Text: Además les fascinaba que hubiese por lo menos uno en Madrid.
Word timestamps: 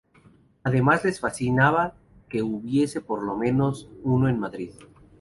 Además 0.63 1.05
les 1.05 1.19
fascinaba 1.19 1.93
que 2.27 2.41
hubiese 2.41 3.01
por 3.01 3.21
lo 3.21 3.37
menos 3.37 3.87
uno 4.01 4.29
en 4.29 4.39
Madrid. 4.39 4.71